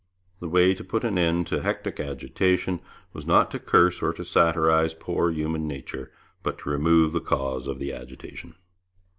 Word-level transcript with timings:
The 0.39 0.49
way 0.49 0.73
to 0.73 0.83
put 0.83 1.03
an 1.03 1.19
end 1.19 1.45
to 1.45 1.61
hectic 1.61 1.99
agitation 1.99 2.79
was 3.13 3.23
not 3.27 3.51
to 3.51 3.59
curse 3.59 4.01
or 4.01 4.11
to 4.13 4.25
satirize 4.25 4.95
poor 4.95 5.29
human 5.29 5.67
nature, 5.67 6.11
but 6.41 6.57
to 6.57 6.69
remove 6.69 7.11
the 7.11 7.21
cause 7.21 7.67
of 7.67 7.77
the 7.77 7.93
agitation. 7.93 8.55